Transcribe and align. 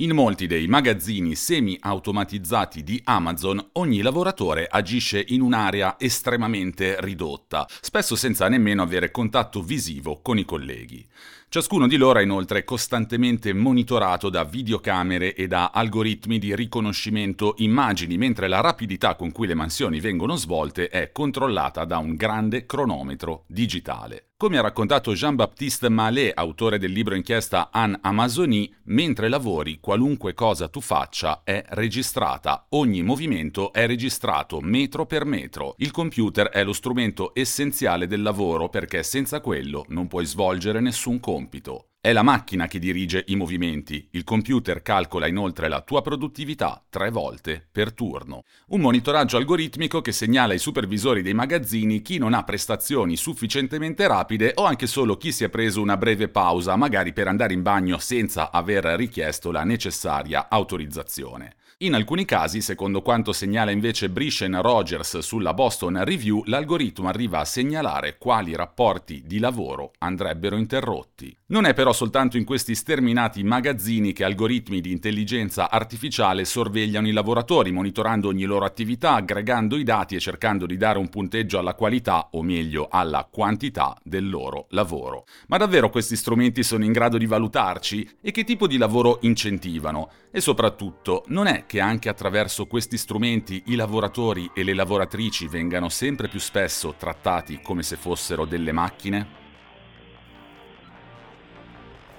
In 0.00 0.14
molti 0.14 0.46
dei 0.46 0.66
magazzini 0.66 1.34
semi-automatizzati 1.34 2.82
di 2.82 2.98
Amazon 3.04 3.62
ogni 3.72 4.00
lavoratore 4.00 4.66
agisce 4.66 5.22
in 5.28 5.42
un'area 5.42 5.96
estremamente 5.98 6.96
ridotta, 7.00 7.66
spesso 7.82 8.16
senza 8.16 8.48
nemmeno 8.48 8.80
avere 8.80 9.10
contatto 9.10 9.60
visivo 9.60 10.22
con 10.22 10.38
i 10.38 10.46
colleghi. 10.46 11.06
Ciascuno 11.50 11.86
di 11.86 11.98
loro 11.98 12.18
è 12.18 12.22
inoltre 12.22 12.64
costantemente 12.64 13.52
monitorato 13.52 14.30
da 14.30 14.42
videocamere 14.42 15.34
e 15.34 15.46
da 15.46 15.70
algoritmi 15.70 16.38
di 16.38 16.56
riconoscimento 16.56 17.56
immagini, 17.58 18.16
mentre 18.16 18.48
la 18.48 18.62
rapidità 18.62 19.16
con 19.16 19.32
cui 19.32 19.46
le 19.46 19.54
mansioni 19.54 20.00
vengono 20.00 20.34
svolte 20.36 20.88
è 20.88 21.12
controllata 21.12 21.84
da 21.84 21.98
un 21.98 22.16
grande 22.16 22.64
cronometro 22.64 23.44
digitale. 23.48 24.29
Come 24.40 24.56
ha 24.56 24.62
raccontato 24.62 25.12
Jean-Baptiste 25.12 25.90
Malé, 25.90 26.32
autore 26.32 26.78
del 26.78 26.92
libro 26.92 27.14
inchiesta 27.14 27.68
An 27.70 27.94
Amazonie, 28.00 28.70
mentre 28.84 29.28
lavori 29.28 29.80
qualunque 29.80 30.32
cosa 30.32 30.68
tu 30.68 30.80
faccia 30.80 31.42
è 31.44 31.62
registrata, 31.68 32.64
ogni 32.70 33.02
movimento 33.02 33.70
è 33.70 33.86
registrato 33.86 34.60
metro 34.62 35.04
per 35.04 35.26
metro. 35.26 35.74
Il 35.76 35.90
computer 35.90 36.48
è 36.48 36.64
lo 36.64 36.72
strumento 36.72 37.32
essenziale 37.34 38.06
del 38.06 38.22
lavoro 38.22 38.70
perché 38.70 39.02
senza 39.02 39.42
quello 39.42 39.84
non 39.88 40.06
puoi 40.06 40.24
svolgere 40.24 40.80
nessun 40.80 41.20
compito. 41.20 41.89
È 42.02 42.14
la 42.14 42.22
macchina 42.22 42.66
che 42.66 42.78
dirige 42.78 43.24
i 43.26 43.36
movimenti, 43.36 44.08
il 44.12 44.24
computer 44.24 44.80
calcola 44.80 45.26
inoltre 45.26 45.68
la 45.68 45.82
tua 45.82 46.00
produttività 46.00 46.82
tre 46.88 47.10
volte 47.10 47.62
per 47.70 47.92
turno. 47.92 48.44
Un 48.68 48.80
monitoraggio 48.80 49.36
algoritmico 49.36 50.00
che 50.00 50.10
segnala 50.10 50.54
ai 50.54 50.58
supervisori 50.58 51.20
dei 51.20 51.34
magazzini 51.34 52.00
chi 52.00 52.16
non 52.16 52.32
ha 52.32 52.42
prestazioni 52.42 53.18
sufficientemente 53.18 54.08
rapide 54.08 54.52
o 54.54 54.64
anche 54.64 54.86
solo 54.86 55.18
chi 55.18 55.30
si 55.30 55.44
è 55.44 55.50
preso 55.50 55.82
una 55.82 55.98
breve 55.98 56.30
pausa, 56.30 56.74
magari 56.74 57.12
per 57.12 57.28
andare 57.28 57.52
in 57.52 57.60
bagno 57.60 57.98
senza 57.98 58.50
aver 58.50 58.84
richiesto 58.96 59.50
la 59.50 59.64
necessaria 59.64 60.48
autorizzazione. 60.48 61.56
In 61.82 61.94
alcuni 61.94 62.26
casi, 62.26 62.60
secondo 62.60 63.00
quanto 63.00 63.32
segnala 63.32 63.70
invece 63.70 64.10
Brishen 64.10 64.60
Rogers 64.60 65.20
sulla 65.20 65.54
Boston 65.54 66.04
Review, 66.04 66.42
l'algoritmo 66.44 67.08
arriva 67.08 67.38
a 67.38 67.46
segnalare 67.46 68.18
quali 68.18 68.54
rapporti 68.54 69.22
di 69.24 69.38
lavoro 69.38 69.92
andrebbero 70.00 70.58
interrotti. 70.58 71.34
Non 71.46 71.64
è 71.64 71.72
però 71.72 71.94
soltanto 71.94 72.36
in 72.36 72.44
questi 72.44 72.74
sterminati 72.74 73.42
magazzini 73.42 74.12
che 74.12 74.24
algoritmi 74.24 74.82
di 74.82 74.92
intelligenza 74.92 75.70
artificiale 75.70 76.44
sorvegliano 76.44 77.08
i 77.08 77.12
lavoratori, 77.12 77.72
monitorando 77.72 78.28
ogni 78.28 78.44
loro 78.44 78.66
attività, 78.66 79.14
aggregando 79.14 79.78
i 79.78 79.82
dati 79.82 80.14
e 80.14 80.20
cercando 80.20 80.66
di 80.66 80.76
dare 80.76 80.98
un 80.98 81.08
punteggio 81.08 81.58
alla 81.58 81.72
qualità, 81.72 82.28
o 82.32 82.42
meglio 82.42 82.88
alla 82.90 83.26
quantità 83.28 83.96
del 84.04 84.28
loro 84.28 84.66
lavoro. 84.72 85.24
Ma 85.46 85.56
davvero 85.56 85.88
questi 85.88 86.14
strumenti 86.14 86.62
sono 86.62 86.84
in 86.84 86.92
grado 86.92 87.16
di 87.16 87.24
valutarci? 87.24 88.18
E 88.20 88.32
che 88.32 88.44
tipo 88.44 88.66
di 88.66 88.76
lavoro 88.76 89.16
incentivano? 89.22 90.10
E 90.30 90.42
soprattutto, 90.42 91.24
non 91.28 91.46
è 91.46 91.64
che 91.70 91.78
anche 91.78 92.08
attraverso 92.08 92.66
questi 92.66 92.98
strumenti 92.98 93.62
i 93.66 93.76
lavoratori 93.76 94.50
e 94.52 94.64
le 94.64 94.74
lavoratrici 94.74 95.46
vengano 95.46 95.88
sempre 95.88 96.26
più 96.26 96.40
spesso 96.40 96.96
trattati 96.98 97.60
come 97.62 97.84
se 97.84 97.94
fossero 97.94 98.44
delle 98.44 98.72
macchine? 98.72 99.28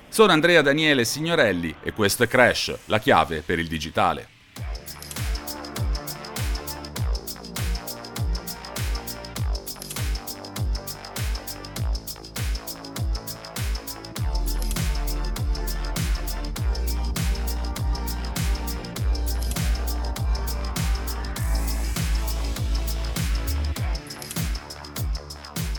Sono 0.08 0.32
Andrea 0.32 0.61
Daniele 0.61 1.04
Signorelli 1.04 1.76
e 1.84 1.92
questo 1.92 2.23
è 2.23 2.28
Crash, 2.28 2.78
la 2.86 3.00
chiave 3.00 3.42
per 3.42 3.60
il 3.60 3.67
digitale. 3.67 4.41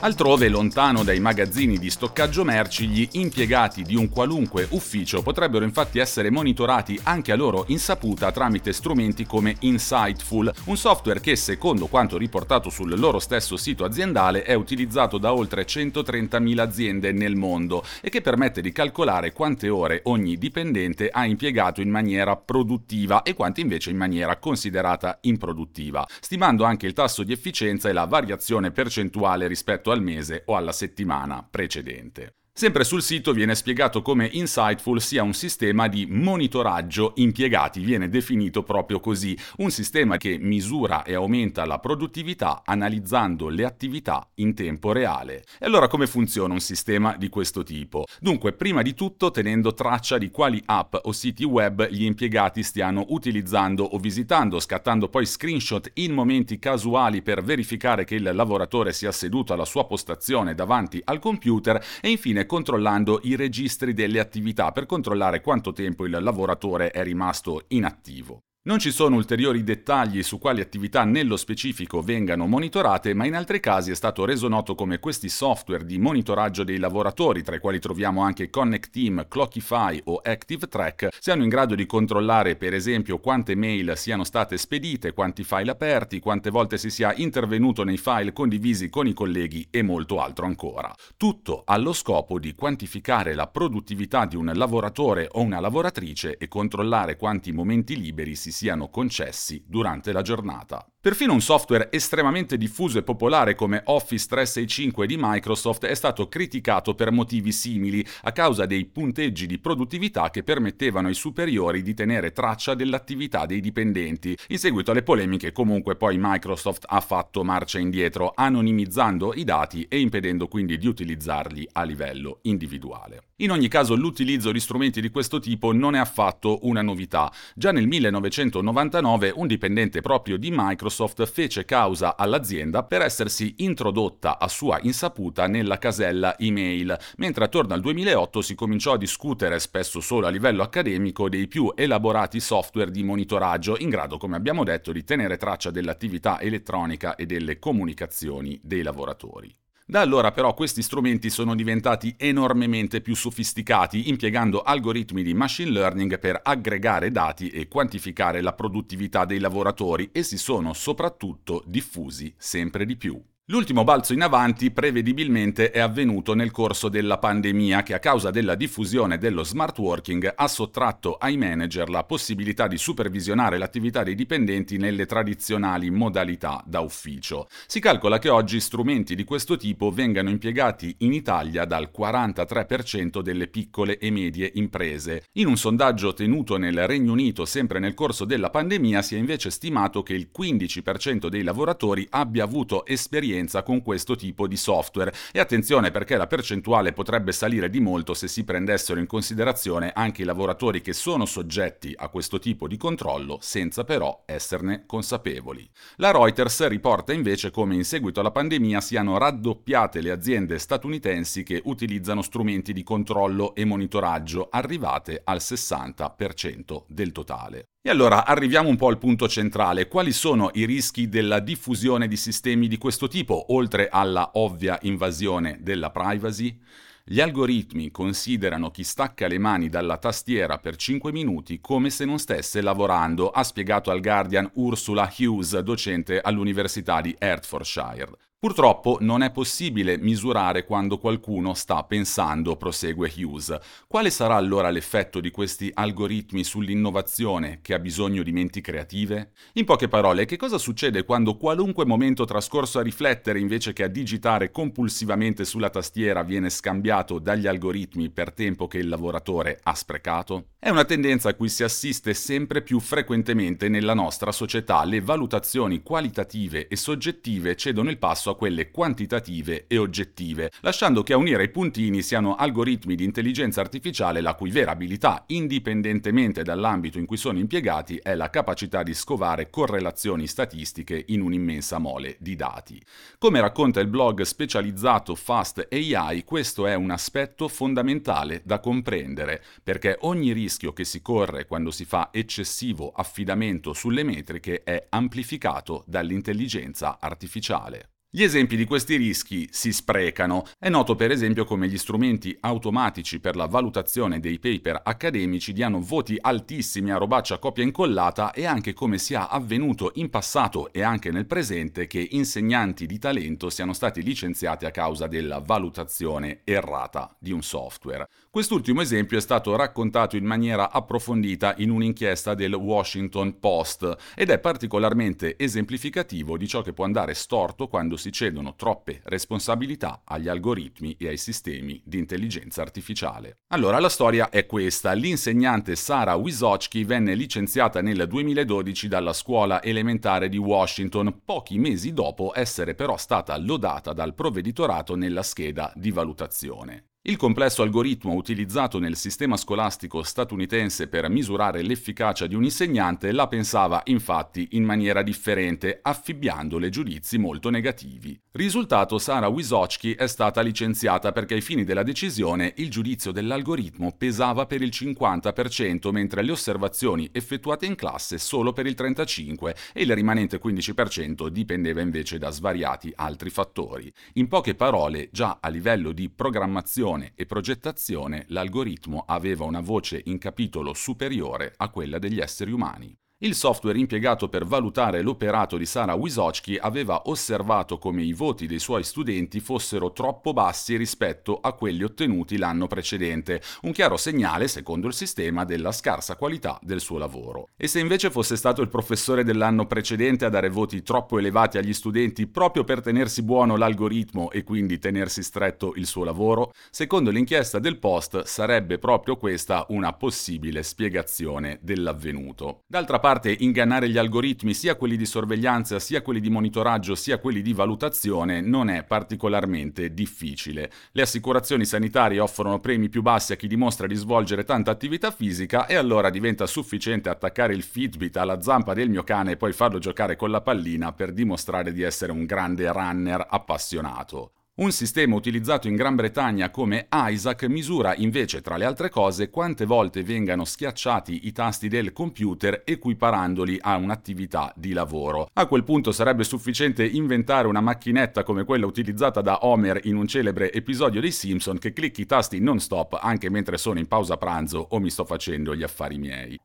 Altrove, 0.05 0.49
lontano 0.49 1.05
dai 1.05 1.21
magazzini 1.21 1.79
di 1.79 1.89
stoccaggio 1.89 2.43
merci, 2.43 2.89
gli 2.89 3.09
impiegati 3.13 3.85
di 3.85 3.95
un 3.95 4.09
qualunque 4.09 4.67
ufficio 4.71 5.23
potrebbero 5.23 5.65
infatti 5.65 6.01
essere 6.01 6.29
monitorati 6.29 6.99
anche 7.05 7.31
a 7.31 7.37
loro 7.37 7.67
insaputa 7.69 8.33
tramite 8.33 8.73
strumenti 8.73 9.25
come 9.25 9.55
Insightful, 9.61 10.53
un 10.65 10.77
software 10.77 11.21
che, 11.21 11.37
secondo 11.37 11.87
quanto 11.87 12.19
riportato 12.19 12.69
sul 12.69 12.99
loro 12.99 13.21
stesso 13.21 13.57
sito 13.57 13.85
aziendale, 13.85 14.43
è 14.43 14.55
utilizzato 14.55 15.19
da 15.19 15.33
oltre 15.33 15.65
130.000 15.65 16.59
aziende 16.59 17.13
nel 17.13 17.37
mondo 17.37 17.85
e 18.01 18.11
che 18.11 18.23
permette 18.23 18.61
di 18.61 18.73
calcolare 18.73 19.31
quante 19.33 19.69
ore 19.69 20.01
ogni 20.07 20.37
dipendente 20.37 21.11
ha 21.11 21.25
impiegato 21.27 21.81
in 21.81 21.91
maniera 21.91 22.35
produttiva 22.35 23.23
e 23.23 23.35
quante 23.35 23.61
invece 23.61 23.91
in 23.91 23.99
maniera 23.99 24.37
considerata 24.39 25.19
improduttiva, 25.21 26.05
stimando 26.19 26.65
anche 26.65 26.87
il 26.89 26.93
tasso 26.93 27.23
di 27.23 27.33
efficienza 27.33 27.89
e 27.89 27.93
la 27.93 28.07
variazione 28.07 28.73
percentuale 28.73 29.47
rispetto 29.47 29.91
al 29.93 30.03
mese 30.03 30.43
o 30.47 30.57
alla 30.57 30.73
settimana 30.73 31.47
precedente. 31.49 32.37
Sempre 32.55 32.85
sul 32.85 33.01
sito 33.01 33.33
viene 33.33 33.55
spiegato 33.55 34.03
come 34.03 34.29
Insightful 34.31 35.01
sia 35.01 35.23
un 35.23 35.33
sistema 35.33 35.89
di 35.89 36.05
monitoraggio 36.07 37.13
impiegati, 37.17 37.81
viene 37.81 38.11
definito 38.11 38.63
proprio 38.63 39.01
così, 39.01 39.35
un 39.57 39.71
sistema 39.71 40.19
che 40.19 40.37
misura 40.39 41.03
e 41.03 41.15
aumenta 41.15 41.65
la 41.65 41.79
produttività 41.79 42.61
analizzando 42.63 43.49
le 43.49 43.65
attività 43.65 44.29
in 44.35 44.53
tempo 44.53 44.93
reale. 44.93 45.45
E 45.59 45.65
allora 45.65 45.89
come 45.89 46.07
funziona 46.07 46.53
un 46.53 46.61
sistema 46.61 47.17
di 47.17 47.31
questo 47.31 47.63
tipo? 47.63 48.05
Dunque, 48.21 48.53
prima 48.53 48.83
di 48.83 48.93
tutto 48.93 49.31
tenendo 49.31 49.73
traccia 49.73 50.19
di 50.19 50.31
quali 50.31 50.63
app 50.67 50.95
o 51.01 51.13
siti 51.13 51.45
web 51.45 51.89
gli 51.89 52.05
impiegati 52.05 52.63
stiano 52.63 53.07
utilizzando 53.09 53.83
o 53.83 53.97
visitando, 53.97 54.61
scattando 54.61 55.09
poi 55.09 55.25
screenshot 55.25 55.91
in 55.95 56.13
momenti 56.13 56.59
casuali 56.59 57.23
per 57.23 57.43
verificare 57.43 58.05
che 58.05 58.17
il 58.17 58.31
lavoratore 58.35 58.93
sia 58.93 59.11
seduto 59.11 59.55
alla 59.55 59.65
sua 59.65 59.87
postazione 59.87 60.55
davanti 60.55 61.01
al 61.03 61.19
computer 61.19 61.83
e 62.03 62.11
infine 62.11 62.41
controllando 62.47 63.21
i 63.25 63.37
registri 63.37 63.93
delle 63.93 64.21
attività 64.21 64.73
per 64.73 64.87
controllare 64.87 65.41
quanto 65.41 65.73
tempo 65.73 66.05
il 66.05 66.17
lavoratore 66.21 66.91
è 66.91 67.03
rimasto 67.03 67.65
inattivo. 67.69 68.43
Non 68.65 68.79
ci 68.79 68.93
sono 68.93 69.17
ulteriori 69.17 69.65
dettagli 69.65 70.23
su 70.23 70.39
quali 70.39 70.61
attività 70.61 71.03
nello 71.03 71.37
specifico 71.37 72.01
vengano 72.01 72.47
monitorate, 72.47 73.13
ma 73.13 73.27
in 73.27 73.35
altri 73.35 73.59
casi 73.59 73.91
è 73.91 73.95
stato 73.97 74.25
reso 74.25 74.47
noto 74.47 74.77
come 74.77 75.01
questi 75.01 75.29
software 75.29 75.85
di 75.85 75.99
monitoraggio 75.99 76.63
dei 76.63 76.79
lavoratori, 76.79 77.43
tra 77.43 77.57
i 77.57 77.59
quali 77.59 77.81
troviamo 77.81 78.23
anche 78.23 78.51
Connect 78.51 78.91
Team, 78.93 79.27
Clockify 79.27 80.01
o 80.05 80.21
Active 80.23 80.69
Track, 80.69 81.09
siano 81.19 81.43
in 81.43 81.49
grado 81.49 81.75
di 81.75 81.87
controllare 81.87 82.55
per 82.55 82.73
esempio 82.73 83.19
quante 83.19 83.57
mail 83.57 83.95
siano 83.97 84.23
state 84.23 84.57
spedite, 84.57 85.13
quanti 85.13 85.43
file 85.43 85.73
aperti, 85.73 86.21
quante 86.21 86.51
volte 86.51 86.79
si 86.79 86.89
sia 86.89 87.13
intervenuto 87.17 87.83
nei 87.83 87.99
file 87.99 88.33
condivisi 88.33 88.89
con 88.89 89.09
i 89.09 89.13
colleghi 89.13 89.67
e 89.73 89.83
molto 89.83 90.21
altro 90.21 90.47
ancora. 90.47 90.95
Tutto 91.17 91.65
allo 91.67 91.93
scopo 91.93 92.39
di 92.39 92.55
quantificare 92.55 93.35
la 93.35 93.49
produttività 93.49 94.25
di 94.25 94.37
un 94.37 94.53
lavoratore 94.55 95.27
o 95.33 95.41
una 95.41 95.59
lavoratrice 95.59 96.37
e 96.37 96.47
controllare 96.47 97.17
quanti 97.17 97.51
momenti 97.51 97.99
liberi 98.01 98.37
si 98.37 98.51
siano 98.53 98.89
concessi 98.89 99.65
durante 99.67 100.13
la 100.13 100.23
giornata. 100.23 100.92
Perfino 101.03 101.33
un 101.33 101.41
software 101.41 101.89
estremamente 101.91 102.57
diffuso 102.57 102.97
e 102.97 103.03
popolare 103.03 103.57
come 103.57 103.83
Office 103.87 104.29
365 104.29 105.05
di 105.09 105.17
Microsoft 105.19 105.85
è 105.85 105.95
stato 105.95 106.29
criticato 106.29 106.95
per 106.95 107.11
motivi 107.11 107.51
simili, 107.51 108.07
a 108.23 108.31
causa 108.31 108.67
dei 108.67 108.85
punteggi 108.85 109.47
di 109.47 109.59
produttività 109.59 110.31
che 110.31 110.45
permettevano 110.45 111.09
ai 111.09 111.15
superiori 111.15 111.83
di 111.83 111.93
tenere 111.93 112.31
traccia 112.31 112.75
dell'attività 112.75 113.47
dei 113.47 113.59
dipendenti. 113.59 114.39
In 114.51 114.59
seguito 114.59 114.93
alle 114.93 115.03
polemiche 115.03 115.51
comunque 115.51 115.97
poi 115.97 116.19
Microsoft 116.21 116.85
ha 116.87 117.01
fatto 117.01 117.43
marcia 117.43 117.81
indietro, 117.81 118.31
anonimizzando 118.33 119.35
i 119.35 119.43
dati 119.43 119.85
e 119.89 119.99
impedendo 119.99 120.47
quindi 120.47 120.79
di 120.79 120.87
utilizzarli 120.87 121.69
a 121.73 121.83
livello 121.83 122.39
individuale. 122.43 123.25
In 123.39 123.51
ogni 123.51 123.67
caso 123.67 123.97
l'utilizzo 123.97 124.53
di 124.53 124.61
strumenti 124.61 125.01
di 125.01 125.11
questo 125.11 125.41
tipo 125.41 125.73
non 125.73 125.97
è 125.97 125.99
affatto 125.99 126.61
una 126.63 126.81
novità. 126.81 127.29
Già 127.57 127.73
nel 127.73 127.89
1999 127.89 129.33
un 129.35 129.49
dipendente 129.49 130.01
proprio 130.01 130.37
di 130.37 130.51
Microsoft 130.53 130.91
Microsoft 130.93 131.25
fece 131.25 131.65
causa 131.65 132.17
all'azienda 132.19 132.83
per 132.83 133.01
essersi 133.01 133.55
introdotta 133.59 134.39
a 134.39 134.47
sua 134.47 134.79
insaputa 134.83 135.47
nella 135.47 135.79
casella 135.79 136.39
email, 136.39 136.95
mentre 137.17 137.45
attorno 137.45 137.73
al 137.73 137.81
2008 137.81 138.43
si 138.43 138.55
cominciò 138.55 138.93
a 138.93 138.99
discutere, 138.99 139.59
spesso 139.59 140.01
solo 140.01 140.27
a 140.27 140.31
livello 140.31 140.63
accademico, 140.63 141.31
dei 141.31 141.49
più 141.49 141.73
elaborati 141.75 142.41
software 142.41 142.91
di 142.91 143.03
monitoraggio 143.03 143.79
in 143.79 143.89
grado, 143.89 144.19
come 144.19 144.37
abbiamo 144.37 144.65
detto, 144.65 144.93
di 144.93 145.03
tenere 145.03 145.39
traccia 145.39 145.71
dell'attività 145.71 146.39
elettronica 146.39 147.15
e 147.15 147.25
delle 147.25 147.59
comunicazioni 147.59 148.61
dei 148.63 148.83
lavoratori. 148.83 149.62
Da 149.87 150.01
allora 150.01 150.31
però 150.33 150.55
questi 150.55 150.83
strumenti 150.83 151.29
sono 151.29 151.55
diventati 151.55 152.15
enormemente 152.19 153.01
più 153.01 153.15
sofisticati, 153.15 154.09
impiegando 154.09 154.63
algoritmi 154.63 155.23
di 155.23 155.35
machine 155.35 155.71
learning 155.71 156.19
per 156.19 156.41
aggregare 156.43 157.11
dati 157.11 157.49
e 157.49 157.69
quantificare 157.69 158.41
la 158.41 158.53
produttività 158.53 159.25
dei 159.25 159.39
lavoratori 159.39 160.11
e 160.13 160.23
si 160.23 160.39
sono 160.39 160.73
soprattutto 160.73 161.63
diffusi 161.67 162.33
sempre 162.37 162.87
di 162.87 162.97
più. 162.97 163.21
L'ultimo 163.47 163.83
balzo 163.83 164.13
in 164.13 164.23
avanti 164.23 164.71
prevedibilmente 164.71 165.73
è 165.73 165.81
avvenuto 165.81 166.33
nel 166.33 166.53
corso 166.53 166.89
della 166.89 167.19
pandemia 167.19 167.83
che 167.83 167.93
a 167.93 167.99
causa 167.99 168.31
della 168.31 168.55
diffusione 168.55 169.19
dello 169.19 169.43
smart 169.43 169.77
working 169.79 170.33
ha 170.37 170.47
sottratto 170.47 171.17
ai 171.17 171.37
manager 171.37 171.89
la 171.91 172.05
possibilità 172.05 172.69
di 172.69 172.79
supervisionare 172.79 173.59
l'attività 173.59 174.05
dei 174.05 174.15
dipendenti 174.15 174.77
nelle 174.77 175.07
tradizionali 175.07 175.91
modalità 175.91 176.63
da 176.65 176.79
ufficio. 176.79 177.49
Si 177.67 177.81
calcola 177.81 178.21
che 178.21 178.29
oggi 178.29 178.61
strumenti 178.61 179.17
di 179.17 179.25
questo 179.25 179.57
tipo 179.57 179.91
vengano 179.91 180.31
impiegati 180.31 180.95
in 180.99 181.13
Italia 181.13 181.65
dal 181.65 181.91
43% 181.93 183.23
delle 183.23 183.49
piccole 183.49 183.99
e 183.99 184.13
medie 184.13 184.53
imprese. 184.55 185.25
In 185.33 185.49
un 185.49 185.57
sondaggio 185.57 186.15
tenuto 186.15 186.59
nel 186.59 186.87
Regno 186.87 187.11
Unito 187.11 187.45
sempre 187.45 187.81
nel 187.81 187.95
corso 187.95 188.25
della 188.25 188.51
pandemia 188.51 189.03
si 189.03 189.17
è 189.17 189.19
invece 189.19 189.51
stimato 189.51 190.05
che 190.05 190.15
il 190.15 190.31
15% 190.33 191.27
dei 191.27 191.43
lavoratori 191.43 192.07
abbia 192.09 192.45
avuto 192.45 192.87
esperienza 192.87 193.31
esperienza 193.33 193.63
con 193.63 193.83
questo 193.83 194.15
tipo 194.15 194.47
di 194.47 194.57
software 194.57 195.13
e 195.33 195.41
attenzione 195.41 195.91
perché 195.91 196.17
la 196.17 196.27
percentuale 196.27 196.93
potrebbe 196.93 197.33
salire 197.33 197.71
di 197.71 197.81
molto 197.81 198.15
se 198.15 198.29
si 198.29 198.45
prendessero 198.45 199.01
in 199.01 199.07
considerazione 199.07 199.93
anche 199.95 200.23
i 200.23 200.25
lavoratori 200.25 200.81
che 200.81 200.93
sono 200.93 201.25
soggetti 201.25 201.95
a 201.97 202.09
questo 202.09 202.39
tipo 202.39 202.69
di 202.69 202.77
controllo 202.77 203.39
senza 203.41 203.85
però 203.85 204.23
esserne 204.27 204.85
consapevoli. 204.87 205.69
La 205.97 206.11
Reuters 206.11 206.67
riporta 206.69 207.13
invece 207.13 207.51
come 207.51 207.75
in 207.75 207.85
seguito 207.85 208.21
alla 208.21 208.31
pandemia 208.31 208.81
siano 208.81 209.17
raddoppiate 209.19 210.01
le 210.01 210.11
aziende 210.11 210.59
statunitensi 210.59 211.43
che 211.43 211.63
utilizzano 211.65 212.23
strumenti 212.23 212.73
di 212.73 212.83
controllo 212.83 213.55
e 213.55 213.65
monitoraggio 213.65 214.49
arrivate 214.51 215.21
al 215.25 215.39
60% 215.39 216.85
del 216.89 217.13
totale. 217.13 217.72
E 217.85 217.91
allora 217.91 218.25
arriviamo 218.25 218.69
un 218.69 218.77
po' 218.77 218.87
al 218.87 218.99
punto 218.99 219.27
centrale. 219.27 219.89
Quali 219.89 220.13
sono 220.13 220.51
i 220.53 220.67
rischi 220.67 221.09
della 221.09 221.41
diffusione 221.41 222.07
di 222.07 222.17
sistemi 222.17 222.69
di 222.69 222.79
questo 222.79 223.09
tipo, 223.09 223.53
oltre 223.55 223.89
alla 223.89 224.31
ovvia 224.35 224.79
invasione 224.83 225.59
della 225.61 225.91
privacy? 225.91 226.57
Gli 227.03 227.19
algoritmi 227.19 227.91
considerano 227.91 228.71
chi 228.71 228.85
stacca 228.85 229.27
le 229.27 229.39
mani 229.39 229.69
dalla 229.69 229.97
tastiera 229.97 230.59
per 230.59 230.77
5 230.77 231.11
minuti 231.11 231.61
come 231.61 231.91
se 231.91 232.05
non 232.05 232.21
stesse 232.21 232.61
lavorando, 232.61 233.31
ha 233.31 233.43
spiegato 233.43 233.91
al 233.91 234.01
Guardian 234.01 234.49
Ursula 234.55 235.13
Hughes, 235.19 235.59
docente 235.59 236.21
all'Università 236.21 237.01
di 237.01 237.13
Hertfordshire. 237.19 238.13
Purtroppo 238.43 238.97
non 238.99 239.23
è 239.23 239.31
possibile 239.31 239.97
misurare 239.99 240.65
quando 240.65 240.99
qualcuno 240.99 241.55
sta 241.55 241.85
pensando, 241.85 242.57
prosegue 242.57 243.09
Hughes. 243.17 243.57
Quale 243.87 244.11
sarà 244.11 244.35
allora 244.35 244.69
l'effetto 244.71 245.21
di 245.21 245.31
questi 245.31 245.71
algoritmi 245.73 246.43
sull'innovazione 246.43 247.61
che 247.63 247.73
ha 247.73 247.79
bisogno 247.79 248.25
di 248.25 248.33
menti 248.33 248.61
creative? 248.61 249.31
In 249.53 249.65
poche 249.65 249.87
parole, 249.87 250.25
che 250.25 250.37
cosa 250.37 250.59
succede 250.59 251.05
quando 251.05 251.37
qualunque 251.37 251.85
momento 251.85 252.25
trascorso 252.25 252.81
a 252.81 252.83
riflettere 252.83 253.39
invece 253.39 253.73
che 253.73 253.85
a 253.85 253.89
digitare 253.89 254.51
compulsivamente 254.51 255.45
sulla 255.45 255.71
tastiera 255.71 256.25
viene 256.25 256.51
scambiato 256.51 257.21
dagli 257.21 257.47
algoritmi 257.47 258.11
per 258.11 258.33
tempo 258.33 258.67
che 258.67 258.79
il 258.79 258.89
lavoratore 258.89 259.61
ha 259.63 259.75
sprecato? 259.77 260.47
È 260.59 260.69
una 260.69 260.85
tendenza 260.85 261.29
a 261.29 261.35
cui 261.35 261.49
si 261.49 261.63
assiste 261.63 262.13
sempre 262.13 262.63
più 262.63 262.81
frequentemente 262.81 263.69
nella 263.69 263.95
nostra 263.95 264.33
società. 264.33 264.83
Le 264.85 265.01
valutazioni 265.01 265.83
qualitative 265.83 266.67
e 266.67 266.75
soggettive 266.75 267.55
cedono 267.55 267.89
il 267.89 267.99
passo 267.99 268.31
quelle 268.35 268.71
quantitative 268.71 269.67
e 269.67 269.79
oggettive, 269.79 270.51
lasciando 270.61 271.03
che 271.03 271.13
a 271.13 271.17
unire 271.17 271.45
i 271.45 271.51
puntini 271.51 272.03
siano 272.03 272.35
algoritmi 272.35 272.95
di 272.95 273.05
intelligenza 273.05 273.61
artificiale 273.61 274.21
la 274.21 274.35
cui 274.35 274.51
vera 274.51 274.73
abilità, 274.73 275.25
indipendentemente 275.29 276.43
dall'ambito 276.43 276.99
in 276.99 277.07
cui 277.07 277.17
sono 277.17 277.39
impiegati, 277.39 277.99
è 278.03 278.15
la 278.15 278.31
capacità 278.31 278.83
di 278.83 278.95
scovare 278.95 279.51
correlazioni 279.51 280.27
statistiche 280.27 281.05
in 281.09 281.21
un'immensa 281.21 281.79
mole 281.79 282.17
di 282.19 282.37
dati. 282.37 282.83
Come 283.19 283.41
racconta 283.41 283.81
il 283.81 283.89
blog 283.89 284.23
specializzato 284.23 285.15
Fast 285.15 285.69
AI, 285.71 286.25
questo 286.25 286.67
è 286.67 286.75
un 286.75 286.91
aspetto 286.91 287.49
fondamentale 287.49 288.43
da 288.45 288.61
comprendere, 288.61 289.43
perché 289.63 289.97
ogni 290.01 290.33
rischio 290.33 290.73
che 290.73 290.85
si 290.85 291.03
corre 291.03 291.47
quando 291.47 291.71
si 291.71 291.85
fa 291.85 292.11
eccessivo 292.13 292.93
affidamento 292.95 293.73
sulle 293.73 294.03
metriche 294.03 294.63
è 294.63 294.87
amplificato 294.89 295.85
dall'intelligenza 295.87 296.99
artificiale. 297.01 297.92
Gli 298.15 298.25
esempi 298.25 298.57
di 298.57 298.67
questi 298.67 298.97
rischi 298.97 299.49
si 299.51 299.73
sprecano. 299.73 300.45
È 300.59 300.69
noto 300.69 300.95
per 300.97 301.11
esempio 301.11 301.47
come 301.47 301.67
gli 301.67 301.79
strumenti 301.79 302.37
automatici 302.41 303.21
per 303.21 303.37
la 303.37 303.47
valutazione 303.47 304.21
dei 304.21 304.39
paper 304.39 304.83
accademici 304.85 305.55
diano 305.55 305.81
voti 305.81 306.19
altissimi 306.21 306.91
a 306.91 306.99
robaccia 306.99 307.39
copia 307.39 307.65
incollata 307.65 308.33
e 308.33 308.45
anche 308.45 308.75
come 308.75 308.99
sia 308.99 309.31
avvenuto 309.31 309.93
in 309.95 310.11
passato 310.11 310.71
e 310.75 310.83
anche 310.83 311.11
nel 311.11 311.25
presente 311.25 311.87
che 311.87 312.07
insegnanti 312.11 312.85
di 312.85 312.99
talento 312.99 313.49
siano 313.49 313.73
stati 313.73 314.03
licenziati 314.03 314.67
a 314.67 314.71
causa 314.71 315.07
della 315.07 315.39
valutazione 315.39 316.43
errata 316.45 317.17
di 317.19 317.33
un 317.33 317.41
software. 317.41 318.07
Quest'ultimo 318.29 318.83
esempio 318.83 319.17
è 319.17 319.23
stato 319.23 319.57
raccontato 319.57 320.19
in 320.19 320.27
maniera 320.27 320.71
approfondita 320.71 321.55
in 321.57 321.71
un'inchiesta 321.71 322.35
del 322.35 322.53
Washington 322.53 323.39
Post 323.39 323.97
ed 324.15 324.29
è 324.29 324.39
particolarmente 324.39 325.39
esemplificativo 325.39 326.37
di 326.37 326.47
ciò 326.47 326.61
che 326.61 326.75
può 326.75 326.85
andare 326.85 327.15
storto 327.15 327.69
quando 327.69 328.01
si 328.03 328.11
cedono 328.11 328.57
troppe 328.57 329.01
responsabilità 329.05 330.03
agli 330.05 330.27
algoritmi 330.27 330.97
e 330.99 331.07
ai 331.07 331.17
sistemi 331.17 331.81
di 331.85 331.99
intelligenza 331.99 332.61
artificiale. 332.61 333.39
Allora 333.53 333.79
la 333.79 333.89
storia 333.89 334.29
è 334.29 334.45
questa. 334.45 334.93
L'insegnante 334.93 335.77
Sara 335.77 336.17
Wisocki 336.17 336.83
venne 336.83 337.15
licenziata 337.15 337.81
nel 337.81 338.09
2012 338.09 338.89
dalla 338.89 339.13
scuola 339.13 339.63
elementare 339.63 340.29
di 340.29 340.39
Washington, 340.39 341.21
pochi 341.25 341.59
mesi 341.59 341.93
dopo 341.93 342.33
essere 342.35 342.75
però 342.75 342.97
stata 342.97 343.37
lodata 343.39 343.93
dal 343.93 344.15
provveditorato 344.15 344.97
nella 344.97 345.23
scheda 345.23 345.73
di 345.77 345.93
valutazione. 345.93 346.92
Il 347.05 347.17
complesso 347.17 347.63
algoritmo 347.63 348.15
utilizzato 348.15 348.79
nel 348.79 348.95
sistema 348.95 349.37
scolastico 349.37 350.05
statunitense 350.05 350.87
per 350.87 351.09
misurare 351.11 351.61
l'efficacia 351.61 352.29
di 352.29 352.37
un 352.37 352.45
insegnante 352.45 353.11
la 353.11 353.27
pensava 353.27 353.81
infatti 353.87 354.51
in 354.53 354.63
maniera 354.63 355.03
differente, 355.03 355.81
affibbiandole 355.83 356.69
giudizi 356.69 357.19
molto 357.19 357.51
negativi. 357.51 358.17
Risultato 358.35 358.97
Sara 358.97 359.29
Wisocki 359.29 359.93
è 359.93 360.07
stata 360.07 360.41
licenziata 360.41 361.13
perché 361.13 361.35
ai 361.35 361.43
fini 361.43 361.65
della 361.65 361.83
decisione 361.83 362.55
il 362.57 362.71
giudizio 362.71 363.13
dell'algoritmo 363.13 363.93
pesava 363.93 364.47
per 364.47 364.63
il 364.63 364.71
50% 364.73 365.91
mentre 365.91 366.23
le 366.23 366.33
osservazioni 366.33 367.11
effettuate 367.13 367.67
in 367.67 367.75
classe 367.75 368.17
solo 368.17 368.55
per 368.55 368.65
il 368.65 368.75
35% 368.75 369.55
e 369.75 369.83
il 369.83 369.95
rimanente 369.95 370.41
15% 370.41 371.29
dipendeva 371.29 371.83
invece 371.83 372.17
da 372.17 372.31
svariati 372.31 372.91
altri 372.97 373.29
fattori. 373.29 373.93
In 374.15 374.29
poche 374.29 374.55
parole, 374.55 375.11
già 375.13 375.37
a 375.39 375.51
livello 375.51 375.93
di 375.93 376.09
programmazione 376.09 377.13
e 377.15 377.27
progettazione 377.27 378.25
l'algoritmo 378.29 379.05
aveva 379.07 379.45
una 379.45 379.61
voce 379.61 380.01
in 380.07 380.17
capitolo 380.17 380.73
superiore 380.73 381.53
a 381.55 381.69
quella 381.69 381.99
degli 381.99 382.19
esseri 382.19 382.51
umani. 382.51 382.97
Il 383.25 383.37
software 383.37 383.79
impiegato 383.79 384.29
per 384.29 384.45
valutare 384.45 385.01
l'operato 385.01 385.57
di 385.57 385.65
Sara 385.65 385.95
Wisocki 385.95 386.59
aveva 386.61 387.03
osservato 387.05 387.79
come 387.79 388.03
i 388.03 388.13
voti 388.13 388.49
dei 388.49 388.59
suoi 388.59 388.83
studenti 388.83 389.39
fossero 389.39 389.93
troppo 389.93 390.33
bassi 390.33 390.77
rispetto 390.77 391.39
a 391.41 391.53
quelli 391.53 391.85
ottenuti 391.85 392.37
l'anno 392.37 392.67
precedente, 392.67 393.41
un 393.61 393.71
chiaro 393.71 393.97
segnale, 393.97 394.49
secondo 394.49 394.89
il 394.89 394.93
sistema, 394.93 395.45
della 395.45 395.71
scarsa 395.71 396.17
qualità 396.17 396.59
del 396.63 396.81
suo 396.81 396.99
lavoro. 396.99 397.51
E 397.57 397.69
se 397.69 397.79
invece 397.79 398.11
fosse 398.11 398.35
stato 398.35 398.61
il 398.61 398.69
professore 398.69 399.23
dell'anno 399.23 399.67
precedente 399.69 400.25
a 400.25 400.29
dare 400.29 400.49
voti 400.49 400.83
troppo 400.83 401.17
elevati 401.21 401.59
agli 401.59 401.75
studenti 401.75 402.27
proprio 402.27 402.65
per 402.65 402.81
tenersi 402.81 403.23
buono 403.23 403.57
l'algoritmo 403.57 404.33
e 404.33 404.43
quindi 404.43 404.81
tenersi 404.81 405.23
stretto 405.23 405.75
il 405.77 405.87
suo 405.87 406.03
lavoro, 406.03 406.53
secondo 406.73 407.11
l'inchiesta 407.11 407.61
del 407.61 407.79
Post 407.79 408.25
sarebbe 408.25 408.79
proprio 408.79 409.17
questa 409.17 409.65
una 409.69 409.93
possibile 409.93 410.65
spiegazione 410.65 411.61
dell'avvenuto. 411.63 412.63
D'altra 412.67 412.99
parte 412.99 413.11
parte 413.13 413.37
ingannare 413.41 413.91
gli 413.91 413.99
algoritmi, 413.99 414.55
sia 414.55 414.75
quelli 414.75 414.97
di 414.97 415.05
sorveglianza, 415.05 415.79
sia 415.79 416.01
quelli 416.01 416.19
di 416.19 416.31
monitoraggio, 416.31 416.95
sia 416.95 417.19
quelli 417.19 417.43
di 417.43 417.53
valutazione, 417.53 418.41
non 418.41 418.71
è 418.71 418.85
particolarmente 418.85 419.93
difficile. 419.93 420.71
Le 420.93 421.03
assicurazioni 421.03 421.67
sanitarie 421.67 422.21
offrono 422.21 422.59
premi 422.59 422.89
più 422.89 423.03
bassi 423.03 423.35
a 423.35 423.37
chi 423.37 423.49
dimostra 423.49 423.87
di 423.87 423.97
svolgere 423.97 424.45
tanta 424.45 424.71
attività 424.71 425.11
fisica 425.11 425.67
e 425.67 425.75
allora 425.75 426.09
diventa 426.09 426.47
sufficiente 426.47 427.11
attaccare 427.11 427.53
il 427.53 427.63
Fitbit 427.63 428.17
alla 428.17 428.41
zampa 428.41 428.73
del 428.73 428.89
mio 428.89 429.05
cane 429.05 429.33
e 429.33 429.37
poi 429.37 429.53
farlo 429.53 429.79
giocare 429.79 430.17
con 430.17 430.31
la 430.31 430.41
pallina 430.41 430.93
per 430.95 431.13
dimostrare 431.13 431.71
di 431.71 431.83
essere 431.83 432.13
un 432.13 432.25
grande 432.25 432.73
runner 432.73 433.27
appassionato. 433.29 434.42
Un 434.55 434.71
sistema 434.71 435.15
utilizzato 435.15 435.67
in 435.67 435.77
Gran 435.77 435.95
Bretagna 435.95 436.51
come 436.51 436.87
Isaac 436.93 437.45
misura 437.45 437.95
invece, 437.97 438.43
tra 438.43 438.59
le 438.59 438.67
altre 438.67 438.91
cose, 438.91 439.31
quante 439.31 439.65
volte 439.65 440.03
vengano 440.03 440.45
schiacciati 440.45 441.27
i 441.27 441.33
tasti 441.33 441.69
del 441.69 441.95
computer 441.95 442.61
equiparandoli 442.63 443.57
a 443.63 443.77
un'attività 443.77 444.53
di 444.55 444.75
lavoro. 444.75 445.31
A 445.33 445.47
quel 445.47 445.65
punto 445.65 445.91
sarebbe 445.91 446.23
sufficiente 446.23 446.85
inventare 446.85 447.49
una 447.49 447.63
macchinetta 447.63 448.25
come 448.25 448.45
quella 448.45 448.67
utilizzata 448.67 449.23
da 449.23 449.47
Homer 449.47 449.81
in 449.85 449.97
un 449.97 450.07
celebre 450.07 450.53
episodio 450.53 451.01
dei 451.01 451.13
Simpson 451.13 451.57
che 451.57 451.73
clicchi 451.73 452.03
i 452.03 452.07
tasti 452.07 452.39
non 452.39 452.61
stop 452.61 452.99
anche 453.01 453.31
mentre 453.31 453.57
sono 453.57 453.79
in 453.79 453.89
pausa 453.89 454.19
pranzo 454.19 454.67
o 454.69 454.79
mi 454.81 454.91
sto 454.91 455.07
facendo 455.07 455.55
gli 455.55 455.63
affari 455.63 455.97
miei. 455.97 456.39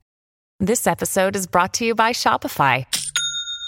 This 0.64 0.86
episode 0.86 1.38
is 1.38 1.46
brought 1.46 1.78
to 1.78 1.84
you 1.84 1.94
by 1.94 2.14
Shopify. 2.14 2.86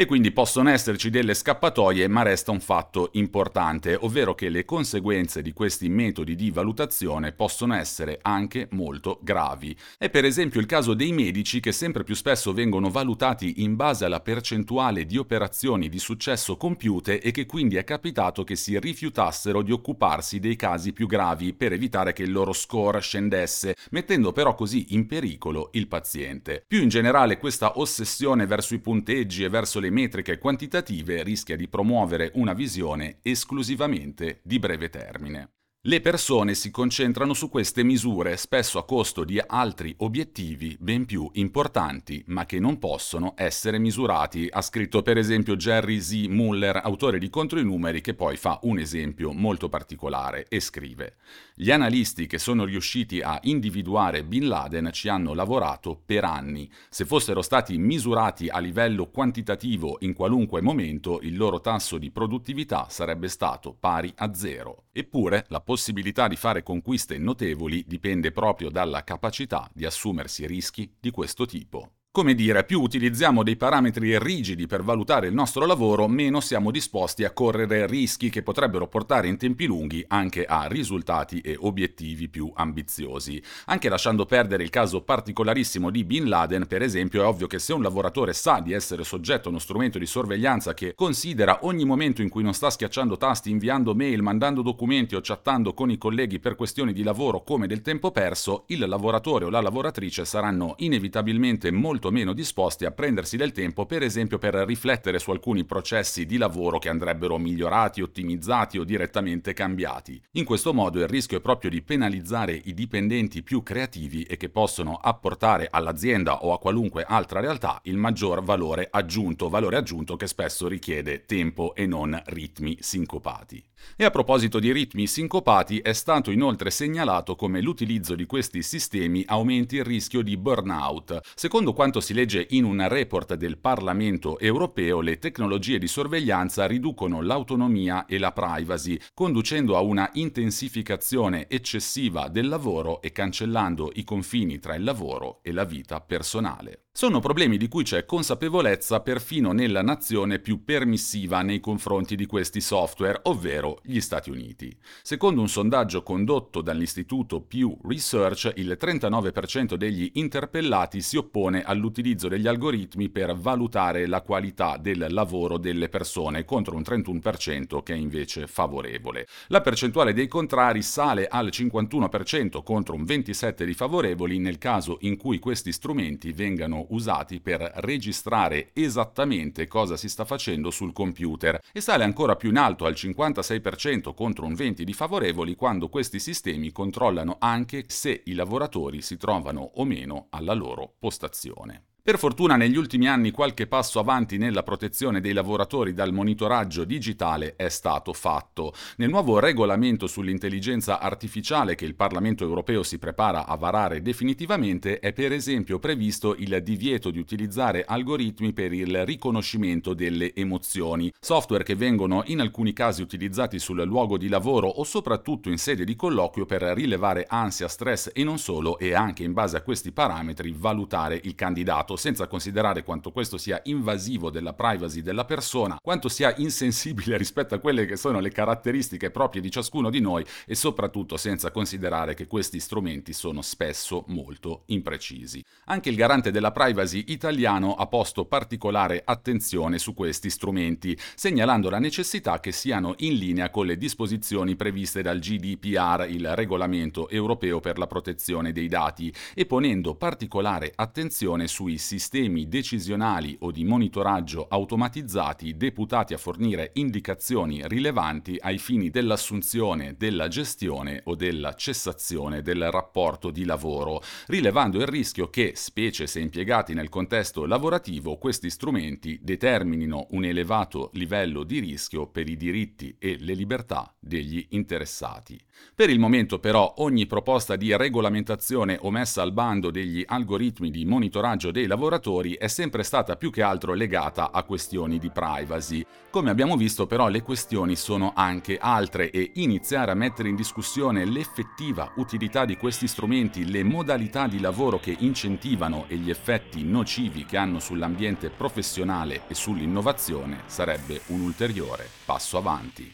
E 0.00 0.06
quindi 0.06 0.30
possono 0.30 0.70
esserci 0.70 1.10
delle 1.10 1.34
scappatoie, 1.34 2.06
ma 2.06 2.22
resta 2.22 2.52
un 2.52 2.60
fatto 2.60 3.08
importante, 3.14 3.98
ovvero 4.00 4.32
che 4.32 4.48
le 4.48 4.64
conseguenze 4.64 5.42
di 5.42 5.52
questi 5.52 5.88
metodi 5.88 6.36
di 6.36 6.52
valutazione 6.52 7.32
possono 7.32 7.74
essere 7.74 8.20
anche 8.22 8.68
molto 8.70 9.18
gravi. 9.20 9.76
È 9.98 10.08
per 10.08 10.24
esempio 10.24 10.60
il 10.60 10.66
caso 10.66 10.94
dei 10.94 11.10
medici 11.10 11.58
che 11.58 11.72
sempre 11.72 12.04
più 12.04 12.14
spesso 12.14 12.52
vengono 12.52 12.90
valutati 12.90 13.64
in 13.64 13.74
base 13.74 14.04
alla 14.04 14.20
percentuale 14.20 15.04
di 15.04 15.16
operazioni 15.16 15.88
di 15.88 15.98
successo 15.98 16.56
compiute 16.56 17.20
e 17.20 17.32
che 17.32 17.44
quindi 17.44 17.74
è 17.74 17.82
capitato 17.82 18.44
che 18.44 18.54
si 18.54 18.78
rifiutassero 18.78 19.62
di 19.62 19.72
occuparsi 19.72 20.38
dei 20.38 20.54
casi 20.54 20.92
più 20.92 21.08
gravi 21.08 21.54
per 21.54 21.72
evitare 21.72 22.12
che 22.12 22.22
il 22.22 22.30
loro 22.30 22.52
score 22.52 23.00
scendesse, 23.00 23.74
mettendo 23.90 24.30
però 24.30 24.54
così 24.54 24.94
in 24.94 25.08
pericolo 25.08 25.70
il 25.72 25.88
paziente. 25.88 26.62
Più 26.68 26.80
in 26.80 26.88
generale 26.88 27.38
questa 27.38 27.80
ossessione 27.80 28.46
verso 28.46 28.74
i 28.74 28.78
punteggi 28.78 29.42
e 29.42 29.48
verso 29.48 29.80
le 29.80 29.86
le 29.88 29.90
metriche 29.90 30.38
quantitative 30.38 31.22
rischia 31.22 31.56
di 31.56 31.66
promuovere 31.66 32.30
una 32.34 32.52
visione 32.52 33.18
esclusivamente 33.22 34.40
di 34.42 34.58
breve 34.58 34.90
termine. 34.90 35.57
Le 35.82 36.00
persone 36.00 36.54
si 36.54 36.72
concentrano 36.72 37.34
su 37.34 37.48
queste 37.48 37.84
misure 37.84 38.36
spesso 38.36 38.80
a 38.80 38.84
costo 38.84 39.22
di 39.22 39.40
altri 39.46 39.94
obiettivi 39.98 40.76
ben 40.80 41.04
più 41.04 41.30
importanti, 41.34 42.20
ma 42.26 42.46
che 42.46 42.58
non 42.58 42.80
possono 42.80 43.34
essere 43.36 43.78
misurati, 43.78 44.48
ha 44.50 44.60
scritto 44.60 45.02
per 45.02 45.16
esempio 45.16 45.54
Jerry 45.54 46.00
Z. 46.00 46.26
Muller, 46.30 46.80
autore 46.82 47.20
di 47.20 47.30
Contro 47.30 47.60
i 47.60 47.64
numeri, 47.64 48.00
che 48.00 48.14
poi 48.14 48.36
fa 48.36 48.58
un 48.62 48.80
esempio 48.80 49.32
molto 49.32 49.68
particolare 49.68 50.46
e 50.48 50.58
scrive: 50.58 51.14
Gli 51.54 51.70
analisti 51.70 52.26
che 52.26 52.40
sono 52.40 52.64
riusciti 52.64 53.20
a 53.20 53.38
individuare 53.42 54.24
Bin 54.24 54.48
Laden 54.48 54.90
ci 54.92 55.08
hanno 55.08 55.32
lavorato 55.32 56.02
per 56.04 56.24
anni. 56.24 56.68
Se 56.90 57.04
fossero 57.04 57.40
stati 57.40 57.78
misurati 57.78 58.48
a 58.48 58.58
livello 58.58 59.10
quantitativo 59.10 59.98
in 60.00 60.12
qualunque 60.12 60.60
momento, 60.60 61.20
il 61.22 61.36
loro 61.36 61.60
tasso 61.60 61.98
di 61.98 62.10
produttività 62.10 62.88
sarebbe 62.90 63.28
stato 63.28 63.76
pari 63.78 64.12
a 64.16 64.34
zero. 64.34 64.86
Eppure 64.90 65.44
la 65.50 65.60
possibilità 65.68 66.28
di 66.28 66.36
fare 66.36 66.62
conquiste 66.62 67.18
notevoli 67.18 67.84
dipende 67.86 68.32
proprio 68.32 68.70
dalla 68.70 69.04
capacità 69.04 69.68
di 69.74 69.84
assumersi 69.84 70.46
rischi 70.46 70.90
di 70.98 71.10
questo 71.10 71.44
tipo. 71.44 71.97
Come 72.18 72.34
dire, 72.34 72.64
più 72.64 72.80
utilizziamo 72.80 73.44
dei 73.44 73.54
parametri 73.54 74.18
rigidi 74.18 74.66
per 74.66 74.82
valutare 74.82 75.28
il 75.28 75.34
nostro 75.34 75.66
lavoro, 75.66 76.08
meno 76.08 76.40
siamo 76.40 76.72
disposti 76.72 77.22
a 77.22 77.30
correre 77.30 77.86
rischi 77.86 78.28
che 78.28 78.42
potrebbero 78.42 78.88
portare 78.88 79.28
in 79.28 79.36
tempi 79.36 79.66
lunghi 79.66 80.04
anche 80.08 80.44
a 80.44 80.66
risultati 80.66 81.38
e 81.38 81.56
obiettivi 81.56 82.28
più 82.28 82.50
ambiziosi. 82.52 83.40
Anche 83.66 83.88
lasciando 83.88 84.26
perdere 84.26 84.64
il 84.64 84.68
caso 84.68 85.02
particolarissimo 85.02 85.90
di 85.90 86.02
Bin 86.02 86.28
Laden, 86.28 86.66
per 86.66 86.82
esempio, 86.82 87.22
è 87.22 87.24
ovvio 87.24 87.46
che 87.46 87.60
se 87.60 87.72
un 87.72 87.82
lavoratore 87.82 88.32
sa 88.32 88.58
di 88.58 88.72
essere 88.72 89.04
soggetto 89.04 89.46
a 89.46 89.50
uno 89.50 89.60
strumento 89.60 90.00
di 90.00 90.06
sorveglianza 90.06 90.74
che 90.74 90.96
considera 90.96 91.60
ogni 91.66 91.84
momento 91.84 92.20
in 92.20 92.30
cui 92.30 92.42
non 92.42 92.52
sta 92.52 92.68
schiacciando 92.68 93.16
tasti, 93.16 93.50
inviando 93.50 93.94
mail, 93.94 94.22
mandando 94.22 94.62
documenti 94.62 95.14
o 95.14 95.20
chattando 95.22 95.72
con 95.72 95.88
i 95.88 95.98
colleghi 95.98 96.40
per 96.40 96.56
questioni 96.56 96.92
di 96.92 97.04
lavoro 97.04 97.44
come 97.44 97.68
del 97.68 97.80
tempo 97.80 98.10
perso, 98.10 98.64
il 98.66 98.88
lavoratore 98.88 99.44
o 99.44 99.50
la 99.50 99.60
lavoratrice 99.60 100.24
saranno 100.24 100.74
inevitabilmente 100.78 101.70
molto 101.70 102.06
molto 102.08 102.10
meno 102.10 102.32
disposti 102.32 102.84
a 102.84 102.90
prendersi 102.90 103.36
del 103.36 103.52
tempo, 103.52 103.86
per 103.86 104.02
esempio 104.02 104.38
per 104.38 104.54
riflettere 104.54 105.18
su 105.18 105.30
alcuni 105.30 105.64
processi 105.64 106.26
di 106.26 106.36
lavoro 106.36 106.78
che 106.78 106.88
andrebbero 106.88 107.38
migliorati, 107.38 108.00
ottimizzati 108.00 108.78
o 108.78 108.84
direttamente 108.84 109.52
cambiati. 109.52 110.20
In 110.32 110.44
questo 110.44 110.72
modo 110.72 110.98
il 110.98 111.08
rischio 111.08 111.38
è 111.38 111.40
proprio 111.40 111.70
di 111.70 111.82
penalizzare 111.82 112.60
i 112.64 112.74
dipendenti 112.74 113.42
più 113.42 113.62
creativi 113.62 114.22
e 114.22 114.36
che 114.36 114.48
possono 114.48 114.96
apportare 114.96 115.68
all'azienda 115.70 116.44
o 116.44 116.52
a 116.52 116.58
qualunque 116.58 117.04
altra 117.04 117.40
realtà 117.40 117.80
il 117.84 117.96
maggior 117.96 118.42
valore 118.42 118.88
aggiunto, 118.90 119.48
valore 119.48 119.76
aggiunto 119.76 120.16
che 120.16 120.26
spesso 120.26 120.66
richiede 120.66 121.24
tempo 121.24 121.74
e 121.74 121.86
non 121.86 122.20
ritmi 122.26 122.76
sincopati. 122.80 123.62
E 123.96 124.04
a 124.04 124.10
proposito 124.10 124.58
di 124.58 124.72
ritmi 124.72 125.06
sincopati, 125.06 125.78
è 125.78 125.92
stato 125.92 126.30
inoltre 126.30 126.70
segnalato 126.70 127.36
come 127.36 127.60
l'utilizzo 127.60 128.14
di 128.14 128.26
questi 128.26 128.62
sistemi 128.62 129.22
aumenti 129.26 129.76
il 129.76 129.84
rischio 129.84 130.22
di 130.22 130.36
burnout. 130.36 131.20
Secondo 131.34 131.72
quanto 131.72 131.87
si 132.00 132.12
legge 132.12 132.46
in 132.50 132.64
un 132.64 132.86
report 132.86 133.34
del 133.34 133.56
Parlamento 133.56 134.38
europeo, 134.38 135.00
le 135.00 135.18
tecnologie 135.18 135.78
di 135.78 135.88
sorveglianza 135.88 136.66
riducono 136.66 137.22
l'autonomia 137.22 138.04
e 138.04 138.18
la 138.18 138.32
privacy, 138.32 138.98
conducendo 139.14 139.76
a 139.76 139.80
una 139.80 140.10
intensificazione 140.12 141.48
eccessiva 141.48 142.28
del 142.28 142.48
lavoro 142.48 143.00
e 143.00 143.10
cancellando 143.10 143.90
i 143.94 144.04
confini 144.04 144.58
tra 144.58 144.74
il 144.74 144.84
lavoro 144.84 145.40
e 145.42 145.52
la 145.52 145.64
vita 145.64 146.00
personale. 146.00 146.87
Sono 146.98 147.20
problemi 147.20 147.58
di 147.58 147.68
cui 147.68 147.84
c'è 147.84 148.04
consapevolezza 148.04 148.98
perfino 149.02 149.52
nella 149.52 149.82
nazione 149.82 150.40
più 150.40 150.64
permissiva 150.64 151.42
nei 151.42 151.60
confronti 151.60 152.16
di 152.16 152.26
questi 152.26 152.60
software, 152.60 153.20
ovvero 153.22 153.78
gli 153.84 154.00
Stati 154.00 154.30
Uniti. 154.30 154.76
Secondo 155.00 155.40
un 155.40 155.48
sondaggio 155.48 156.02
condotto 156.02 156.60
dall'istituto 156.60 157.40
Pew 157.40 157.78
Research, 157.84 158.52
il 158.56 158.76
39% 158.76 159.74
degli 159.74 160.10
interpellati 160.14 161.00
si 161.00 161.16
oppone 161.16 161.62
all'utilizzo 161.62 162.26
degli 162.26 162.48
algoritmi 162.48 163.10
per 163.10 163.36
valutare 163.36 164.08
la 164.08 164.22
qualità 164.22 164.76
del 164.76 165.06
lavoro 165.10 165.56
delle 165.56 165.88
persone, 165.88 166.44
contro 166.44 166.74
un 166.74 166.82
31% 166.84 167.80
che 167.84 167.94
è 167.94 167.96
invece 167.96 168.48
favorevole. 168.48 169.28
La 169.50 169.60
percentuale 169.60 170.12
dei 170.12 170.26
contrari 170.26 170.82
sale 170.82 171.28
al 171.28 171.50
51% 171.52 172.60
contro 172.64 172.96
un 172.96 173.04
27% 173.04 173.62
di 173.62 173.74
favorevoli 173.74 174.40
nel 174.40 174.58
caso 174.58 174.96
in 175.02 175.16
cui 175.16 175.38
questi 175.38 175.70
strumenti 175.70 176.32
vengano 176.32 176.86
usati 176.90 177.40
per 177.40 177.60
registrare 177.76 178.70
esattamente 178.72 179.66
cosa 179.66 179.96
si 179.96 180.08
sta 180.08 180.24
facendo 180.24 180.70
sul 180.70 180.92
computer 180.92 181.60
e 181.72 181.80
sale 181.80 182.04
ancora 182.04 182.36
più 182.36 182.50
in 182.50 182.56
alto 182.56 182.84
al 182.86 182.94
56% 182.94 184.14
contro 184.14 184.46
un 184.46 184.52
20% 184.52 184.82
di 184.82 184.92
favorevoli 184.92 185.54
quando 185.54 185.88
questi 185.88 186.18
sistemi 186.18 186.72
controllano 186.72 187.36
anche 187.38 187.84
se 187.88 188.22
i 188.26 188.34
lavoratori 188.34 189.02
si 189.02 189.16
trovano 189.16 189.70
o 189.74 189.84
meno 189.84 190.26
alla 190.30 190.54
loro 190.54 190.94
postazione. 190.98 191.84
Per 192.08 192.18
fortuna 192.18 192.56
negli 192.56 192.78
ultimi 192.78 193.06
anni 193.06 193.30
qualche 193.30 193.66
passo 193.66 193.98
avanti 193.98 194.38
nella 194.38 194.62
protezione 194.62 195.20
dei 195.20 195.34
lavoratori 195.34 195.92
dal 195.92 196.10
monitoraggio 196.10 196.84
digitale 196.84 197.54
è 197.54 197.68
stato 197.68 198.14
fatto. 198.14 198.72
Nel 198.96 199.10
nuovo 199.10 199.38
regolamento 199.38 200.06
sull'intelligenza 200.06 201.00
artificiale 201.00 201.74
che 201.74 201.84
il 201.84 201.94
Parlamento 201.94 202.44
europeo 202.44 202.82
si 202.82 202.98
prepara 202.98 203.44
a 203.44 203.54
varare 203.56 204.00
definitivamente 204.00 205.00
è 205.00 205.12
per 205.12 205.32
esempio 205.32 205.78
previsto 205.78 206.34
il 206.34 206.62
divieto 206.62 207.10
di 207.10 207.18
utilizzare 207.18 207.84
algoritmi 207.86 208.54
per 208.54 208.72
il 208.72 209.04
riconoscimento 209.04 209.92
delle 209.92 210.34
emozioni, 210.34 211.12
software 211.20 211.62
che 211.62 211.74
vengono 211.74 212.22
in 212.28 212.40
alcuni 212.40 212.72
casi 212.72 213.02
utilizzati 213.02 213.58
sul 213.58 213.82
luogo 213.82 214.16
di 214.16 214.28
lavoro 214.28 214.66
o 214.66 214.82
soprattutto 214.82 215.50
in 215.50 215.58
sede 215.58 215.84
di 215.84 215.94
colloquio 215.94 216.46
per 216.46 216.62
rilevare 216.62 217.26
ansia, 217.28 217.68
stress 217.68 218.08
e 218.14 218.24
non 218.24 218.38
solo 218.38 218.78
e 218.78 218.94
anche 218.94 219.24
in 219.24 219.34
base 219.34 219.58
a 219.58 219.60
questi 219.60 219.92
parametri 219.92 220.54
valutare 220.56 221.20
il 221.22 221.34
candidato 221.34 221.96
senza 221.98 222.26
considerare 222.26 222.82
quanto 222.82 223.12
questo 223.12 223.36
sia 223.36 223.60
invasivo 223.64 224.30
della 224.30 224.54
privacy 224.54 225.02
della 225.02 225.26
persona, 225.26 225.78
quanto 225.82 226.08
sia 226.08 226.34
insensibile 226.38 227.18
rispetto 227.18 227.54
a 227.54 227.58
quelle 227.58 227.84
che 227.84 227.96
sono 227.96 228.20
le 228.20 228.30
caratteristiche 228.30 229.10
proprie 229.10 229.42
di 229.42 229.50
ciascuno 229.50 229.90
di 229.90 230.00
noi 230.00 230.24
e 230.46 230.54
soprattutto 230.54 231.16
senza 231.16 231.50
considerare 231.50 232.14
che 232.14 232.26
questi 232.26 232.60
strumenti 232.60 233.12
sono 233.12 233.42
spesso 233.42 234.04
molto 234.08 234.62
imprecisi. 234.66 235.44
Anche 235.66 235.90
il 235.90 235.96
garante 235.96 236.30
della 236.30 236.52
privacy 236.52 237.04
italiano 237.08 237.74
ha 237.74 237.86
posto 237.86 238.24
particolare 238.24 239.02
attenzione 239.04 239.78
su 239.78 239.94
questi 239.94 240.30
strumenti, 240.30 240.98
segnalando 241.14 241.68
la 241.68 241.78
necessità 241.78 242.40
che 242.40 242.52
siano 242.52 242.94
in 242.98 243.14
linea 243.14 243.50
con 243.50 243.66
le 243.66 243.76
disposizioni 243.76 244.56
previste 244.56 245.02
dal 245.02 245.18
GDPR, 245.18 246.06
il 246.08 246.34
regolamento 246.34 247.08
europeo 247.08 247.60
per 247.60 247.78
la 247.78 247.86
protezione 247.86 248.52
dei 248.52 248.68
dati, 248.68 249.12
e 249.34 249.46
ponendo 249.46 249.94
particolare 249.94 250.72
attenzione 250.74 251.48
sui 251.48 251.77
sistemi 251.78 252.48
decisionali 252.48 253.36
o 253.40 253.50
di 253.50 253.64
monitoraggio 253.64 254.46
automatizzati 254.48 255.56
deputati 255.56 256.14
a 256.14 256.18
fornire 256.18 256.72
indicazioni 256.74 257.62
rilevanti 257.66 258.36
ai 258.38 258.58
fini 258.58 258.90
dell'assunzione, 258.90 259.94
della 259.96 260.28
gestione 260.28 261.00
o 261.04 261.14
della 261.14 261.54
cessazione 261.54 262.42
del 262.42 262.70
rapporto 262.70 263.30
di 263.30 263.44
lavoro, 263.44 264.02
rilevando 264.26 264.78
il 264.78 264.86
rischio 264.86 265.30
che, 265.30 265.52
specie 265.54 266.06
se 266.06 266.20
impiegati 266.20 266.74
nel 266.74 266.88
contesto 266.88 267.46
lavorativo, 267.46 268.18
questi 268.18 268.50
strumenti 268.50 269.18
determinino 269.22 270.08
un 270.10 270.24
elevato 270.24 270.90
livello 270.94 271.44
di 271.44 271.60
rischio 271.60 272.06
per 272.08 272.28
i 272.28 272.36
diritti 272.36 272.96
e 272.98 273.16
le 273.18 273.34
libertà 273.34 273.94
degli 273.98 274.44
interessati. 274.50 275.40
Per 275.74 275.90
il 275.90 275.98
momento 275.98 276.38
però 276.38 276.74
ogni 276.78 277.06
proposta 277.06 277.56
di 277.56 277.76
regolamentazione 277.76 278.78
o 278.80 278.90
messa 278.90 279.22
al 279.22 279.32
bando 279.32 279.70
degli 279.70 280.02
algoritmi 280.06 280.70
di 280.70 280.84
monitoraggio 280.84 281.50
dei 281.50 281.66
lavoratori 281.68 282.32
è 282.32 282.48
sempre 282.48 282.82
stata 282.82 283.14
più 283.14 283.30
che 283.30 283.42
altro 283.42 283.74
legata 283.74 284.32
a 284.32 284.42
questioni 284.42 284.98
di 284.98 285.10
privacy. 285.10 285.84
Come 286.10 286.30
abbiamo 286.30 286.56
visto 286.56 286.88
però 286.88 287.06
le 287.06 287.22
questioni 287.22 287.76
sono 287.76 288.12
anche 288.16 288.58
altre 288.60 289.10
e 289.10 289.30
iniziare 289.34 289.92
a 289.92 289.94
mettere 289.94 290.30
in 290.30 290.34
discussione 290.34 291.04
l'effettiva 291.04 291.92
utilità 291.96 292.44
di 292.44 292.56
questi 292.56 292.88
strumenti, 292.88 293.48
le 293.48 293.62
modalità 293.62 294.26
di 294.26 294.40
lavoro 294.40 294.80
che 294.80 294.96
incentivano 294.98 295.84
e 295.86 295.96
gli 295.96 296.10
effetti 296.10 296.64
nocivi 296.64 297.24
che 297.24 297.36
hanno 297.36 297.60
sull'ambiente 297.60 298.30
professionale 298.30 299.22
e 299.28 299.34
sull'innovazione 299.34 300.42
sarebbe 300.46 301.02
un 301.08 301.20
ulteriore 301.20 301.86
passo 302.04 302.36
avanti. 302.38 302.92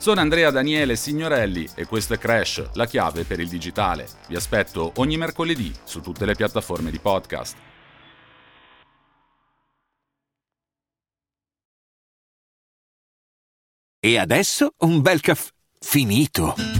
Sono 0.00 0.20
Andrea 0.20 0.50
Daniele 0.50 0.96
Signorelli 0.96 1.68
e 1.74 1.84
questo 1.84 2.14
è 2.14 2.18
Crash, 2.18 2.70
la 2.72 2.86
chiave 2.86 3.24
per 3.24 3.38
il 3.38 3.50
digitale. 3.50 4.08
Vi 4.28 4.34
aspetto 4.34 4.92
ogni 4.96 5.18
mercoledì 5.18 5.70
su 5.84 6.00
tutte 6.00 6.24
le 6.24 6.34
piattaforme 6.34 6.90
di 6.90 6.98
podcast. 6.98 7.54
E 14.00 14.16
adesso 14.16 14.72
un 14.78 15.02
bel 15.02 15.20
caffè 15.20 15.50
finito. 15.78 16.79